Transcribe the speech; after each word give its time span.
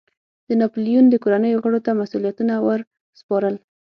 د 0.47 0.49
ناپلیون 0.61 1.05
د 1.09 1.15
کورنیو 1.23 1.61
غړو 1.63 1.79
ته 1.85 1.91
مسوولیتونو 1.99 2.55
ور 2.65 2.79
سپارل. 3.19 3.55